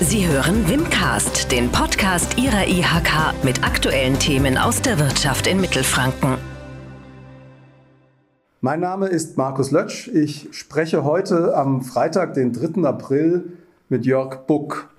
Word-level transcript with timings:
Sie 0.00 0.26
hören 0.26 0.68
Wimcast, 0.68 1.52
den 1.52 1.70
Podcast 1.70 2.36
Ihrer 2.36 2.66
IHK 2.66 3.44
mit 3.44 3.62
aktuellen 3.64 4.18
Themen 4.18 4.58
aus 4.58 4.82
der 4.82 4.98
Wirtschaft 4.98 5.46
in 5.46 5.60
Mittelfranken. 5.60 6.36
Mein 8.60 8.80
Name 8.80 9.06
ist 9.06 9.38
Markus 9.38 9.70
Lötsch. 9.70 10.08
Ich 10.08 10.48
spreche 10.50 11.04
heute 11.04 11.56
am 11.56 11.82
Freitag, 11.82 12.34
den 12.34 12.52
3. 12.52 12.82
April, 12.82 13.52
mit 13.88 14.04
Jörg 14.04 14.46
Buck. 14.48 14.90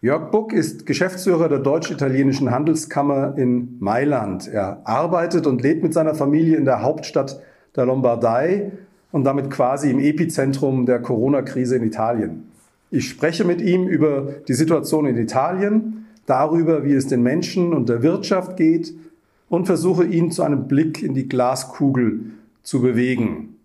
Jörg 0.00 0.30
Buck 0.30 0.52
ist 0.52 0.86
Geschäftsführer 0.86 1.48
der 1.48 1.58
Deutsch-Italienischen 1.58 2.52
Handelskammer 2.52 3.36
in 3.36 3.76
Mailand. 3.80 4.46
Er 4.46 4.80
arbeitet 4.84 5.48
und 5.48 5.60
lebt 5.60 5.82
mit 5.82 5.92
seiner 5.92 6.14
Familie 6.14 6.56
in 6.56 6.64
der 6.64 6.82
Hauptstadt 6.82 7.40
der 7.74 7.86
Lombardei 7.86 8.70
und 9.10 9.24
damit 9.24 9.50
quasi 9.50 9.90
im 9.90 9.98
Epizentrum 9.98 10.86
der 10.86 11.00
Corona-Krise 11.00 11.76
in 11.76 11.82
Italien. 11.82 12.52
Ich 12.90 13.08
spreche 13.08 13.44
mit 13.44 13.60
ihm 13.60 13.88
über 13.88 14.34
die 14.46 14.54
Situation 14.54 15.06
in 15.06 15.16
Italien, 15.16 16.06
darüber, 16.24 16.84
wie 16.84 16.94
es 16.94 17.08
den 17.08 17.20
Menschen 17.20 17.74
und 17.74 17.88
der 17.88 18.02
Wirtschaft 18.04 18.56
geht 18.56 18.94
und 19.48 19.66
versuche 19.66 20.04
ihn 20.04 20.30
zu 20.30 20.44
einem 20.44 20.68
Blick 20.68 21.02
in 21.02 21.12
die 21.12 21.28
Glaskugel 21.28 22.30
zu 22.62 22.80
bewegen. 22.80 23.58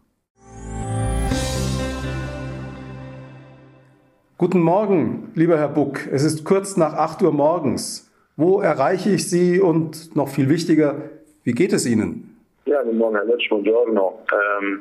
Guten 4.39 4.61
Morgen, 4.61 5.30
lieber 5.35 5.59
Herr 5.59 5.69
Buck. 5.69 6.08
Es 6.11 6.23
ist 6.23 6.44
kurz 6.44 6.75
nach 6.75 6.94
8 6.94 7.22
Uhr 7.22 7.31
morgens. 7.31 8.11
Wo 8.38 8.59
erreiche 8.59 9.11
ich 9.11 9.30
Sie 9.30 9.59
und 9.59 10.16
noch 10.16 10.30
viel 10.30 10.49
wichtiger, 10.49 10.95
wie 11.44 11.52
geht 11.52 11.73
es 11.73 11.85
Ihnen? 11.85 12.38
Ja, 12.66 12.81
guten 12.81 12.97
Morgen, 12.97 13.17
Herr 13.17 13.25
Letsch, 13.25 13.47
buongiorno. 13.49 14.19
Ähm, 14.31 14.80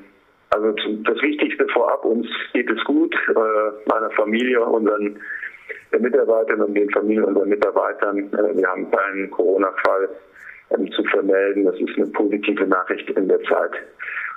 also 0.51 0.73
das 1.05 1.23
Wichtigste 1.23 1.67
vorab, 1.73 2.05
uns 2.05 2.27
geht 2.53 2.69
es 2.71 2.83
gut, 2.85 3.15
äh, 3.15 3.89
meiner 3.89 4.11
Familie, 4.11 4.61
unseren 4.61 5.19
Mitarbeitern 5.99 6.63
und 6.63 6.75
den 6.75 6.91
Familien 6.91 7.25
unserer 7.25 7.47
Mitarbeitern. 7.47 8.33
Äh, 8.33 8.57
wir 8.57 8.69
haben 8.69 8.91
keinen 8.91 9.31
Corona-Fall 9.31 10.09
ähm, 10.71 10.91
zu 10.93 11.03
vermelden. 11.05 11.65
Das 11.65 11.77
ist 11.77 11.97
eine 11.97 12.07
positive 12.07 12.67
Nachricht 12.67 13.09
in 13.11 13.29
der 13.29 13.41
Zeit. 13.43 13.73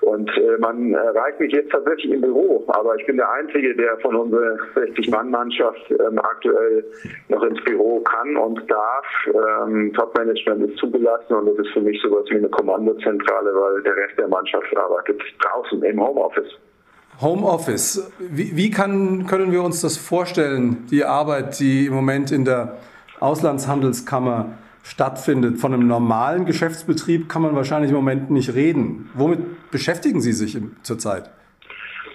Und 0.05 0.29
äh, 0.37 0.57
man 0.59 0.93
erreicht 0.93 1.39
mich 1.39 1.53
jetzt 1.53 1.71
tatsächlich 1.71 2.11
im 2.11 2.21
Büro, 2.21 2.63
aber 2.67 2.95
ich 2.97 3.05
bin 3.05 3.17
der 3.17 3.31
Einzige, 3.31 3.73
der 3.75 3.97
von 3.99 4.15
unserer 4.15 4.57
60-Mann-Mannschaft 4.75 5.91
ähm, 5.91 6.19
aktuell 6.19 6.83
noch 7.29 7.43
ins 7.43 7.63
Büro 7.63 8.01
kann 8.01 8.35
und 8.35 8.59
darf. 8.69 9.05
Ähm, 9.27 9.93
Top-Management 9.93 10.69
ist 10.69 10.77
zugelassen 10.77 11.33
und 11.33 11.45
das 11.47 11.65
ist 11.65 11.73
für 11.73 11.81
mich 11.81 12.01
sowas 12.01 12.25
wie 12.29 12.37
eine 12.37 12.49
Kommandozentrale, 12.49 13.51
weil 13.53 13.81
der 13.83 13.95
Rest 13.95 14.17
der 14.17 14.27
Mannschaft 14.27 14.75
arbeitet 14.75 15.21
draußen 15.39 15.81
im 15.83 16.01
Homeoffice. 16.01 16.51
Homeoffice. 17.21 18.11
Wie, 18.19 18.57
wie 18.57 18.71
kann, 18.71 19.25
können 19.27 19.51
wir 19.51 19.63
uns 19.63 19.81
das 19.81 19.97
vorstellen, 19.97 20.85
die 20.91 21.05
Arbeit, 21.05 21.59
die 21.59 21.85
im 21.85 21.93
Moment 21.93 22.31
in 22.31 22.43
der 22.43 22.77
Auslandshandelskammer 23.19 24.57
stattfindet. 24.83 25.57
Von 25.57 25.73
einem 25.73 25.87
normalen 25.87 26.45
Geschäftsbetrieb 26.45 27.29
kann 27.29 27.41
man 27.41 27.55
wahrscheinlich 27.55 27.89
im 27.89 27.95
Moment 27.95 28.29
nicht 28.29 28.53
reden. 28.53 29.09
Womit 29.15 29.71
beschäftigen 29.71 30.21
Sie 30.21 30.33
sich 30.33 30.57
zurzeit? 30.83 31.29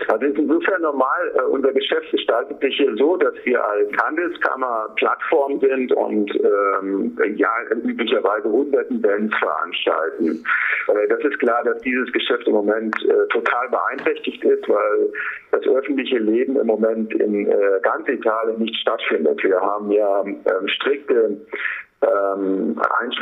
Also 0.09 0.25
ist 0.25 0.39
insofern 0.39 0.81
normal, 0.81 1.33
äh, 1.35 1.43
unser 1.43 1.73
Geschäft 1.73 2.11
gestaltet 2.11 2.61
sich 2.61 2.77
hier 2.77 2.95
so, 2.97 3.17
dass 3.17 3.35
wir 3.45 3.63
als 3.63 3.91
Handelskammer 4.03 4.89
Plattform 4.97 5.61
sind 5.61 5.93
und 5.93 6.35
ähm, 6.35 7.17
ja 7.37 7.51
üblicherweise 7.85 8.49
hunderten 8.49 9.05
Events 9.05 9.37
veranstalten. 9.37 10.45
Äh, 10.89 11.09
das 11.09 11.21
ist 11.25 11.39
klar, 11.39 11.63
dass 11.65 11.79
dieses 11.83 12.11
Geschäft 12.13 12.47
im 12.47 12.55
Moment 12.55 12.97
äh, 13.05 13.29
total 13.29 13.69
beeinträchtigt 13.69 14.43
ist, 14.45 14.67
weil 14.69 15.13
das 15.53 15.67
öffentliche 15.67 16.19
Leben 16.19 16.57
im 16.57 16.67
Moment 16.67 17.13
in 17.15 17.47
äh, 17.47 17.57
ganz 17.83 18.09
Italien 18.09 18.61
nicht 18.61 18.77
stattfindet. 18.77 19.43
Wir 19.45 19.61
haben 19.61 19.91
ja 19.91 20.23
ähm, 20.25 20.69
strikte 20.69 21.37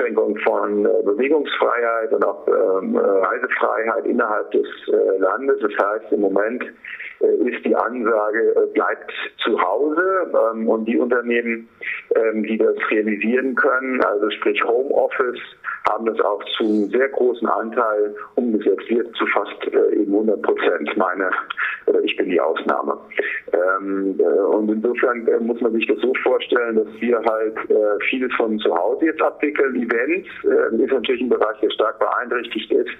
Einschränkung 0.06 0.36
von 0.38 0.86
äh, 0.86 0.88
Bewegungsfreiheit 1.04 2.12
und 2.12 2.24
auch 2.24 2.46
ähm, 2.46 2.96
Reisefreiheit 2.96 4.06
innerhalb 4.06 4.50
des 4.52 4.66
äh, 4.88 5.18
Landes. 5.18 5.58
Das 5.60 5.72
heißt, 5.86 6.12
im 6.12 6.20
Moment 6.20 6.64
äh, 6.64 7.15
ist 7.26 7.64
die 7.64 7.74
Ansage, 7.74 8.54
äh, 8.56 8.66
bleibt 8.72 9.12
zu 9.44 9.60
Hause 9.60 10.32
ähm, 10.52 10.68
und 10.68 10.84
die 10.86 10.98
Unternehmen, 10.98 11.68
ähm, 12.14 12.42
die 12.42 12.58
das 12.58 12.76
realisieren 12.90 13.54
können, 13.54 14.02
also 14.04 14.30
sprich 14.30 14.62
Homeoffice, 14.64 15.40
haben 15.88 16.06
das 16.06 16.20
auch 16.20 16.42
zu 16.56 16.86
sehr 16.86 17.08
großen 17.10 17.48
Anteil 17.48 18.14
umgesetzt, 18.34 18.88
wird 18.88 19.14
zu 19.16 19.26
fast 19.26 19.72
äh, 19.72 19.94
eben 19.94 20.12
100 20.12 20.42
Prozent. 20.42 20.96
Meine, 20.96 21.30
ich 22.02 22.16
bin 22.16 22.28
die 22.28 22.40
Ausnahme. 22.40 22.98
Ähm, 23.52 24.18
äh, 24.18 24.22
und 24.22 24.68
insofern 24.68 25.28
muss 25.46 25.60
man 25.60 25.72
sich 25.72 25.86
das 25.86 25.98
so 26.00 26.12
vorstellen, 26.24 26.76
dass 26.76 27.00
wir 27.00 27.18
halt 27.18 27.56
vieles 28.08 28.32
von 28.34 28.58
zu 28.58 28.74
Hause 28.74 29.06
jetzt 29.06 29.22
abwickeln. 29.22 29.76
Events 29.76 30.28
ist 30.78 30.92
natürlich 30.92 31.22
ein 31.22 31.28
Bereich, 31.28 31.58
der 31.60 31.70
stark 31.70 31.98
beeinträchtigt 31.98 32.70
ist. 32.72 32.90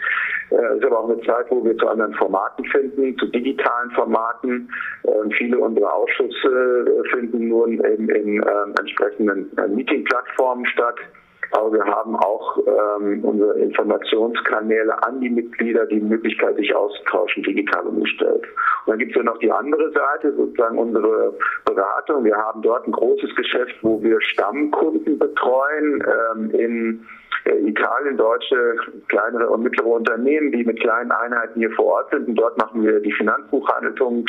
Ist 0.51 0.85
aber 0.85 1.01
auch 1.01 1.11
eine 1.11 1.21
Zeit, 1.23 1.47
wo 1.51 1.65
wir 1.65 1.77
zu 1.77 1.89
anderen 1.89 2.15
Formaten 2.15 2.65
finden, 2.67 3.19
zu 3.19 3.27
digitalen 3.27 3.91
Formaten. 3.91 4.16
Äh, 5.03 5.31
viele 5.37 5.59
unserer 5.59 5.93
Ausschüsse 5.93 7.03
äh, 7.05 7.09
finden 7.11 7.49
nun 7.49 7.81
in, 7.81 8.09
in 8.09 8.43
äh, 8.43 8.47
entsprechenden 8.79 9.51
Meeting-Plattformen 9.75 10.67
statt. 10.67 10.97
Aber 11.53 11.73
wir 11.73 11.85
haben 11.85 12.17
auch 12.17 12.59
ähm, 12.59 13.25
unsere 13.25 13.53
Informationskanäle 13.61 15.01
an 15.05 15.21
die 15.21 15.31
Mitglieder 15.31 15.87
die 15.87 16.01
Möglichkeit, 16.01 16.57
sich 16.57 16.75
auszutauschen, 16.75 17.45
digital 17.45 17.87
umgestellt. 17.87 18.43
Und 18.85 18.91
dann 18.91 18.99
gibt 18.99 19.13
es 19.13 19.17
ja 19.17 19.23
noch 19.23 19.39
die 19.39 19.53
andere 19.53 19.93
Seite, 19.93 20.35
sozusagen 20.35 20.77
unsere 20.77 21.35
Beratung. 21.65 22.25
Wir 22.25 22.37
haben 22.37 22.63
dort 22.63 22.89
ein 22.89 22.93
großes 22.93 23.35
Geschäft, 23.37 23.77
wo 23.83 24.03
wir 24.03 24.21
Stammkunden 24.23 25.19
betreuen 25.21 26.05
ähm, 26.35 26.51
in 26.51 26.95
äh, 27.01 27.26
Italien 27.45 28.17
deutsche 28.17 28.77
kleinere 29.09 29.49
und 29.49 29.63
mittlere 29.63 29.87
Unternehmen, 29.87 30.51
die 30.51 30.65
mit 30.65 30.81
kleinen 30.81 31.13
Einheiten 31.13 31.61
hier 31.61 31.71
vor 31.73 31.87
Ort 31.87 32.11
sind. 32.11 32.29
Und 32.29 32.35
dort 32.35 32.59
machen 32.59 32.83
wir 32.83 32.99
die 33.01 33.13
Finanzbuchhaltung, 33.13 34.25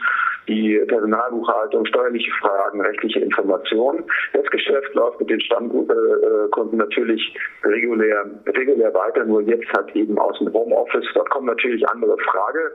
die 0.48 0.78
Personalbuchhaltung, 0.88 1.86
steuerliche 1.88 2.32
Fragen, 2.40 2.82
rechtliche 2.82 3.20
Informationen. 3.20 4.04
Das 4.34 4.46
Geschäft 4.46 4.94
läuft 4.94 5.20
mit 5.20 5.30
den 5.30 5.42
Stammkunden 5.42 6.78
natürlich 6.78 7.36
regulär, 7.64 8.26
regulär 8.46 8.94
weiter, 8.94 9.26
nur 9.26 9.42
jetzt 9.42 9.68
halt 9.74 9.96
eben 9.96 10.18
aus 10.20 10.38
dem 10.40 10.54
Homeoffice. 10.54 11.08
Dort 11.16 11.30
kommen 11.32 11.48
natürlich 11.48 11.88
andere 11.90 12.18
Frage, 12.20 12.72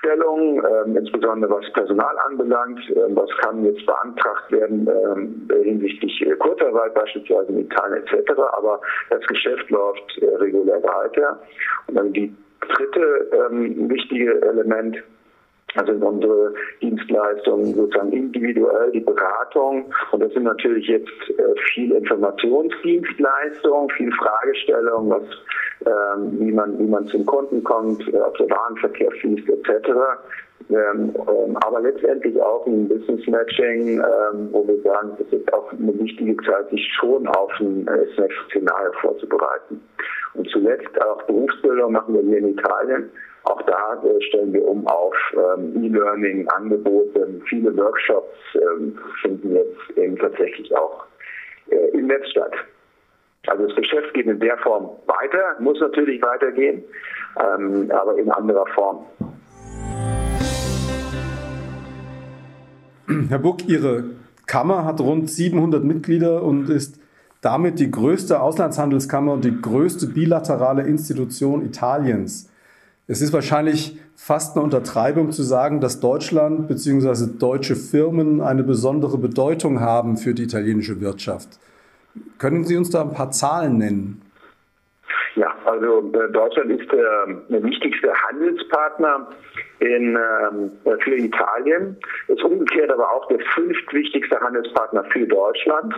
Stellung, 0.00 0.62
ähm, 0.64 0.96
insbesondere 0.96 1.50
was 1.52 1.72
Personal 1.72 2.16
anbelangt. 2.26 2.80
Ähm, 2.90 3.14
was 3.14 3.30
kann 3.38 3.64
jetzt 3.64 3.84
beantragt 3.86 4.50
werden 4.50 4.88
ähm, 4.88 5.48
hinsichtlich 5.62 6.26
äh, 6.26 6.34
Kurzarbeit 6.36 6.94
beispielsweise 6.94 7.52
in 7.52 7.60
Italien 7.60 8.02
etc. 8.04 8.32
Aber 8.52 8.80
das 9.10 9.24
Geschäft 9.26 9.70
läuft 9.70 10.18
äh, 10.18 10.34
regulär 10.36 10.82
weiter. 10.82 11.40
Und 11.86 11.96
dann 11.96 12.12
die 12.12 12.34
dritte 12.60 13.30
ähm, 13.32 13.88
wichtige 13.90 14.40
Element 14.42 15.02
also 15.74 15.92
unsere 15.92 16.54
Dienstleistungen 16.80 17.74
sozusagen 17.74 18.12
individuell, 18.12 18.90
die 18.92 19.00
Beratung. 19.00 19.92
Und 20.12 20.22
das 20.22 20.32
sind 20.32 20.44
natürlich 20.44 20.86
jetzt 20.86 21.30
äh, 21.30 21.60
viel 21.72 21.92
Informationsdienstleistung, 21.92 23.90
viel 23.90 24.12
Fragestellung, 24.12 25.10
was, 25.10 25.22
ähm, 25.86 26.38
wie 26.40 26.52
man, 26.52 26.78
wie 26.78 26.86
man 26.86 27.06
zum 27.06 27.24
Kunden 27.26 27.62
kommt, 27.62 28.06
äh, 28.12 28.20
ob 28.20 28.36
der 28.38 28.50
Warenverkehr 28.50 29.10
fließt, 29.12 29.48
etc. 29.48 29.90
Ähm, 30.70 31.12
ähm, 31.16 31.56
aber 31.64 31.80
letztendlich 31.80 32.40
auch 32.40 32.64
ein 32.66 32.88
Business 32.88 33.26
Matching, 33.26 33.98
ähm, 33.98 34.48
wo 34.52 34.66
wir 34.68 34.80
sagen, 34.82 35.16
es 35.18 35.32
ist 35.32 35.52
auch 35.52 35.72
eine 35.72 35.98
wichtige 35.98 36.36
Zeit, 36.44 36.70
sich 36.70 36.86
schon 36.94 37.26
auf 37.26 37.50
ein 37.58 37.88
äh, 37.88 38.06
Szenario 38.48 38.92
vorzubereiten. 39.00 39.80
Und 40.34 40.48
zuletzt 40.50 41.02
auch 41.02 41.22
Berufsbildung 41.24 41.92
machen 41.92 42.14
wir 42.14 42.22
hier 42.22 42.38
in 42.38 42.56
Italien. 42.56 43.10
Auch 43.44 43.60
da 43.62 44.00
äh, 44.04 44.22
stellen 44.22 44.52
wir 44.52 44.64
um 44.64 44.86
auf 44.86 45.14
ähm, 45.34 45.82
E-Learning-Angebote. 45.82 47.40
Viele 47.48 47.76
Workshops 47.76 48.38
ähm, 48.54 48.96
finden 49.22 49.56
jetzt 49.56 49.98
eben 49.98 50.16
tatsächlich 50.18 50.72
auch 50.76 51.04
äh, 51.70 51.88
im 51.98 52.06
Netz 52.06 52.28
statt. 52.28 52.54
Also 53.48 53.66
das 53.66 53.74
Geschäft 53.74 54.14
geht 54.14 54.26
in 54.26 54.38
der 54.38 54.58
Form 54.58 54.90
weiter, 55.06 55.56
muss 55.58 55.80
natürlich 55.80 56.20
weitergehen, 56.22 56.84
aber 57.36 58.18
in 58.18 58.30
anderer 58.30 58.66
Form. 58.74 59.06
Herr 63.28 63.38
Buck, 63.38 63.68
Ihre 63.68 64.04
Kammer 64.46 64.84
hat 64.84 65.00
rund 65.00 65.30
700 65.30 65.82
Mitglieder 65.82 66.42
und 66.42 66.68
ist 66.70 67.00
damit 67.40 67.78
die 67.80 67.90
größte 67.90 68.40
Auslandshandelskammer 68.40 69.32
und 69.32 69.44
die 69.44 69.60
größte 69.60 70.06
bilaterale 70.06 70.82
Institution 70.82 71.64
Italiens. 71.64 72.50
Es 73.06 73.20
ist 73.20 73.32
wahrscheinlich 73.32 73.98
fast 74.14 74.54
eine 74.54 74.64
Untertreibung 74.64 75.32
zu 75.32 75.42
sagen, 75.42 75.80
dass 75.80 75.98
Deutschland 75.98 76.68
bzw. 76.68 77.38
deutsche 77.38 77.74
Firmen 77.74 78.40
eine 78.40 78.62
besondere 78.62 79.18
Bedeutung 79.18 79.80
haben 79.80 80.16
für 80.16 80.34
die 80.34 80.44
italienische 80.44 81.00
Wirtschaft. 81.00 81.48
Können 82.38 82.64
Sie 82.64 82.76
uns 82.76 82.90
da 82.90 83.02
ein 83.02 83.12
paar 83.12 83.30
Zahlen 83.30 83.78
nennen? 83.78 84.22
Ja, 85.36 85.54
also 85.64 86.10
äh, 86.12 86.30
Deutschland 86.32 86.70
ist 86.70 86.90
der, 86.92 87.26
der 87.48 87.62
wichtigste 87.62 88.12
Handelspartner 88.28 89.28
in, 89.80 90.16
ähm, 90.16 90.70
für 91.00 91.16
Italien, 91.16 91.96
ist 92.28 92.42
umgekehrt 92.42 92.90
aber 92.90 93.10
auch 93.12 93.26
der 93.28 93.40
fünftwichtigste 93.54 94.38
Handelspartner 94.40 95.04
für 95.04 95.26
Deutschland. 95.26 95.94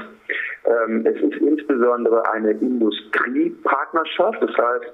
Ähm, 0.64 1.04
es 1.06 1.20
ist 1.20 1.36
insbesondere 1.40 2.28
eine 2.32 2.52
Industriepartnerschaft, 2.52 4.40
das 4.40 4.56
heißt, 4.56 4.86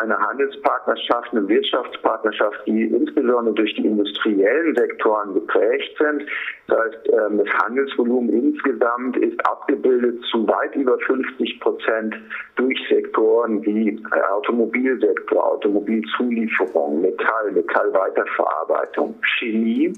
eine 0.00 0.16
Handelspartnerschaft, 0.16 1.32
eine 1.32 1.48
Wirtschaftspartnerschaft, 1.48 2.60
die 2.66 2.84
insbesondere 2.84 3.54
durch 3.54 3.74
die 3.74 3.86
industriellen 3.86 4.74
Sektoren 4.76 5.34
geprägt 5.34 5.96
sind. 5.98 6.22
Das 6.68 6.78
heißt, 6.78 7.08
ähm, 7.08 7.38
das 7.38 7.48
Handelsvolumen 7.62 8.30
insgesamt 8.30 9.16
ist 9.16 9.38
abgebildet 9.46 10.22
zu 10.30 10.46
weit 10.46 10.74
über 10.76 10.98
50 11.00 11.60
Prozent 11.60 12.14
durch 12.54 12.78
Sektoren 12.88 13.64
wie 13.66 13.88
äh, 13.88 14.20
Automobilsektor, 14.30 15.44
Automobilzulieferung, 15.44 17.00
Metall, 17.00 17.52
Metallweiterverarbeitung, 17.52 19.14
Chemie, 19.38 19.92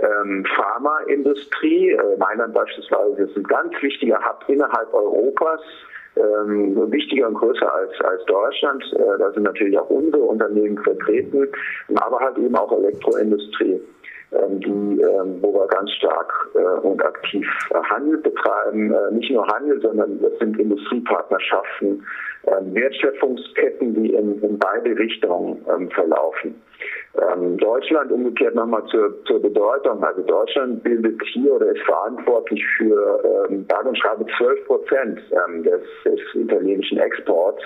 ähm, 0.00 0.46
Pharmaindustrie. 0.56 1.90
Äh, 1.90 2.16
Mailand 2.18 2.54
beispielsweise 2.54 3.22
ist 3.22 3.36
ein 3.36 3.44
ganz 3.44 3.72
wichtiger 3.82 4.18
Hub 4.18 4.44
innerhalb 4.48 4.92
Europas 4.94 5.60
ähm, 6.20 6.92
wichtiger 6.92 7.28
und 7.28 7.34
größer 7.34 7.74
als, 7.74 7.92
als 8.02 8.24
Deutschland. 8.26 8.84
Äh, 8.94 9.18
da 9.18 9.32
sind 9.32 9.44
natürlich 9.44 9.78
auch 9.78 9.90
unsere 9.90 10.22
Unternehmen 10.22 10.78
vertreten, 10.78 11.48
aber 11.94 12.20
halt 12.20 12.38
eben 12.38 12.54
auch 12.54 12.72
Elektroindustrie. 12.72 13.80
Ähm, 14.32 14.60
die, 14.60 15.02
ähm, 15.02 15.38
wo 15.40 15.52
wir 15.52 15.66
ganz 15.66 15.90
stark 15.90 16.50
äh, 16.54 16.86
und 16.86 17.04
aktiv 17.04 17.44
Handel 17.90 18.18
betreiben. 18.18 18.94
Äh, 18.94 19.14
nicht 19.14 19.28
nur 19.32 19.44
Handel, 19.48 19.80
sondern 19.80 20.20
das 20.22 20.38
sind 20.38 20.56
Industriepartnerschaften, 20.56 22.06
ähm, 22.46 22.74
Wertschöpfungsketten, 22.74 23.92
die 23.94 24.14
in, 24.14 24.40
in 24.40 24.56
beide 24.56 24.96
Richtungen 24.96 25.58
verlaufen. 25.90 26.54
Deutschland 27.58 28.12
umgekehrt 28.12 28.54
nochmal 28.54 28.84
zur, 28.86 29.24
zur 29.24 29.42
Bedeutung. 29.42 30.02
Also 30.02 30.22
Deutschland 30.22 30.82
bildet 30.84 31.20
hier 31.32 31.54
oder 31.54 31.66
ist 31.66 31.82
verantwortlich 31.82 32.64
für, 32.78 33.46
ähm, 33.50 33.66
und 33.84 33.98
schreibe 33.98 34.26
12 34.38 34.66
Prozent 34.66 35.20
des, 35.64 35.82
des 36.04 36.20
italienischen 36.34 36.98
Exports. 36.98 37.62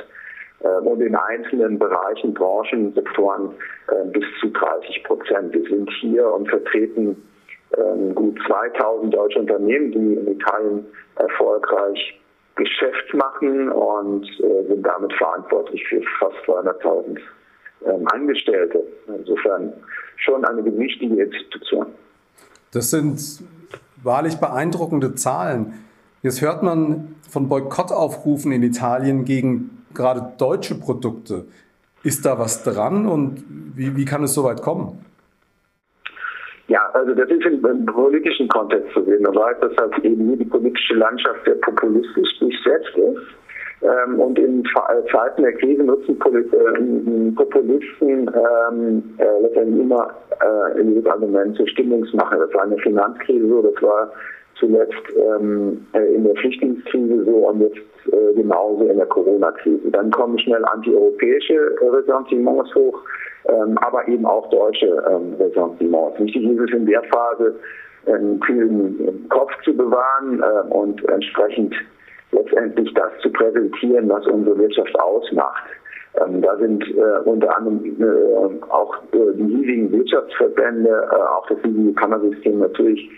Ähm, 0.65 0.87
und 0.87 1.01
in 1.01 1.15
einzelnen 1.15 1.79
Bereichen, 1.79 2.33
Branchen, 2.33 2.93
Sektoren 2.95 3.51
ähm, 3.93 4.13
bis 4.13 4.25
zu 4.41 4.49
30 4.49 5.05
Prozent. 5.05 5.53
Wir 5.53 5.65
sind 5.65 5.91
hier 6.01 6.27
und 6.27 6.49
vertreten 6.49 7.23
ähm, 7.77 8.15
gut 8.15 8.39
2000 8.47 9.13
deutsche 9.13 9.41
Unternehmen, 9.41 9.93
die 9.93 10.15
in 10.15 10.29
Italien 10.29 10.87
erfolgreich 11.17 12.19
Geschäft 12.57 13.13
machen 13.13 13.69
und 13.69 14.25
äh, 14.41 14.69
sind 14.69 14.87
damit 14.87 15.13
verantwortlich 15.15 15.85
für 15.89 16.01
fast 16.19 16.37
200.000 16.47 17.19
Angestellte. 18.07 18.83
Insofern 19.07 19.73
schon 20.17 20.45
eine 20.45 20.65
wichtige 20.79 21.23
Institution. 21.23 21.87
Das 22.73 22.91
sind 22.91 23.21
wahrlich 24.03 24.37
beeindruckende 24.37 25.15
Zahlen. 25.15 25.85
Jetzt 26.23 26.41
hört 26.41 26.63
man 26.63 27.17
von 27.31 27.49
Boykottaufrufen 27.49 28.53
in 28.53 28.63
Italien 28.63 29.25
gegen 29.25 29.85
gerade 29.95 30.33
deutsche 30.39 30.75
Produkte. 30.75 31.45
Ist 32.03 32.27
da 32.27 32.39
was 32.39 32.65
dran 32.65 33.07
und 33.07 33.45
wie, 33.75 33.97
wie 33.97 34.05
kann 34.05 34.23
es 34.25 34.35
so 34.35 34.45
weit 34.45 34.63
kommen? 34.63 35.05
Ja, 36.69 36.81
also 36.95 37.15
das 37.15 37.29
ist 37.31 37.45
im, 37.45 37.87
politischen 37.87 38.49
Kontext 38.49 38.93
zu 38.95 39.05
sehen. 39.05 39.23
Man 39.23 39.35
weiß, 39.35 39.57
dass 39.61 39.77
halt 39.77 40.05
eben 40.05 40.29
hier 40.29 40.37
die 40.37 40.45
politische 40.45 40.95
Landschaft 40.95 41.45
sehr 41.45 41.57
populistisch 41.57 42.39
durchsetzt 42.39 42.97
ist. 42.97 43.44
Ähm, 43.85 44.19
und 44.19 44.39
in 44.39 44.65
Zeiten 45.13 45.43
der 45.43 45.53
Krise 45.53 45.85
nutzen 45.85 46.17
äh, 46.17 47.31
Populisten 47.37 48.31
ähm, 48.71 49.03
äh, 49.19 49.43
letztendlich 49.43 49.83
immer 49.83 50.11
äh, 50.41 50.83
dieses 50.83 51.05
Argument 51.07 51.55
zur 51.57 51.69
Stimmungsmache. 51.69 52.39
Das 52.39 52.55
war 52.55 52.63
eine 52.63 52.79
Finanzkrise 52.79 53.47
so, 53.47 53.61
das 53.61 53.83
war 53.83 54.11
zuletzt 54.59 54.95
ähm, 55.19 55.87
äh, 55.93 56.15
in 56.15 56.25
der 56.25 56.35
Flüchtlingskrise 56.37 57.25
so 57.25 57.49
und 57.49 57.61
jetzt 57.61 57.77
äh, 58.11 58.35
genauso 58.35 58.87
in 58.87 58.97
der 58.97 59.07
Corona-Krise. 59.07 59.91
Dann 59.91 60.11
kommen 60.13 60.39
schnell 60.39 60.65
antieuropäische 60.65 61.77
Ressentiments 61.83 62.75
hoch, 62.75 62.99
ähm, 63.49 63.77
aber 63.79 64.09
eben 64.09 64.25
auch 64.25 64.49
deutsche 64.49 65.05
ähm, 65.11 65.35
Ressentiments. 65.39 66.19
Wichtig 66.21 66.45
ist 66.45 66.61
es 66.61 66.71
in 66.71 66.87
der 66.87 67.03
Phase, 67.03 67.55
einen 68.07 68.41
kühlen 68.41 69.27
Kopf 69.29 69.51
zu 69.63 69.77
bewahren 69.77 70.43
äh, 70.43 70.73
und 70.73 71.07
entsprechend 71.09 71.75
letztendlich 72.35 72.93
das 72.95 73.11
zu 73.23 73.31
präsentieren, 73.31 74.09
was 74.09 74.27
unsere 74.27 74.59
Wirtschaft 74.59 74.99
ausmacht. 75.01 75.65
Ähm, 76.21 76.43
da 76.43 76.57
sind 76.59 76.85
äh, 76.97 77.19
unter 77.25 77.57
anderem 77.57 77.85
äh, 78.01 78.63
auch 78.71 78.95
äh, 79.13 79.33
die 79.35 79.57
hiesigen 79.57 79.91
Wirtschaftsverbände, 79.93 81.09
äh, 81.11 81.15
auch 81.15 81.47
das 81.49 81.59
hiesige 81.65 81.93
Kammersystem 81.95 82.61
natürlich 82.61 83.11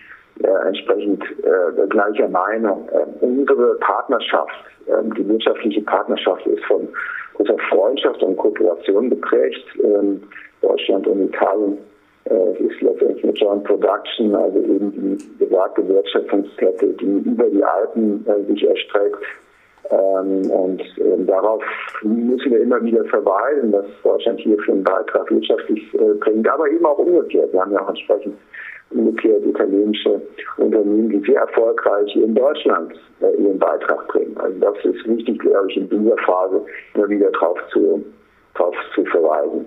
äh, 0.43 0.67
entsprechend 0.67 1.23
äh, 1.43 1.87
gleicher 1.89 2.29
Meinung. 2.29 2.89
Äh, 2.93 3.25
unsere 3.25 3.75
Partnerschaft, 3.77 4.55
äh, 4.87 5.03
die 5.17 5.29
wirtschaftliche 5.29 5.83
Partnerschaft 5.83 6.47
ist 6.47 6.65
von 6.65 6.89
großer 7.35 7.57
Freundschaft 7.69 8.23
und 8.23 8.37
Kooperation 8.37 9.11
geprägt. 9.11 9.67
Ähm, 9.83 10.23
Deutschland 10.63 11.07
und 11.07 11.29
Italien 11.29 11.79
äh, 12.31 12.63
ist 12.63 12.81
letztendlich 12.81 13.25
eine 13.25 13.33
Joint 13.33 13.65
Production, 13.65 14.35
also 14.35 14.59
eben 14.59 14.93
die 14.93 15.45
besagte 15.45 15.89
Wertschöpfungskette, 15.89 16.89
die 16.89 17.23
über 17.25 17.49
die 17.51 17.65
Alpen 17.65 18.25
äh, 18.27 18.45
sich 18.51 18.67
erstreckt. 18.67 19.25
Ähm, 19.91 20.51
und 20.51 20.83
ähm, 20.99 21.27
darauf 21.27 21.63
müssen 22.03 22.51
wir 22.51 22.61
immer 22.61 22.83
wieder 22.83 23.05
verweisen, 23.05 23.71
dass 23.71 23.87
Deutschland 24.03 24.41
hier 24.41 24.59
für 24.59 24.73
einen 24.73 24.83
Beitrag 24.83 25.31
wirtschaftlich 25.31 25.83
äh, 25.95 26.15
bringt, 26.15 26.49
aber 26.49 26.69
eben 26.69 26.85
auch 26.85 26.99
umgekehrt. 26.99 27.53
Wir 27.53 27.61
haben 27.61 27.73
ja 27.73 27.81
auch 27.81 27.91
entsprechend 27.91 28.35
umgekehrt 28.91 29.45
italienische 29.45 30.21
Unternehmen, 30.57 31.11
die 31.11 31.31
sehr 31.31 31.41
erfolgreich 31.41 32.15
in 32.17 32.35
Deutschland 32.35 32.95
äh, 33.21 33.31
ihren 33.41 33.59
Beitrag 33.59 34.09
bringen. 34.09 34.37
Also 34.39 34.59
das 34.59 34.77
ist 34.85 35.07
wichtig, 35.07 35.39
glaube 35.41 35.71
ich, 35.71 35.77
in 35.77 35.89
dieser 35.89 36.17
Phase 36.19 36.63
immer 36.95 37.09
wieder 37.09 37.31
darauf 37.31 37.59
zu, 37.73 38.05
drauf 38.55 38.75
zu 38.95 39.05
verweisen. 39.05 39.67